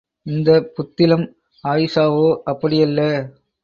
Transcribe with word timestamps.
இந்த 0.25 0.49
புத்திளம் 0.75 1.27
அயிஷாவோ 1.63 2.27
அப்படியல்ல. 2.45 3.01